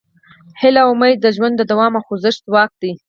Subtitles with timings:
[0.61, 2.91] هیله او امید د ژوند د دوام او خوځښت ځواک دی.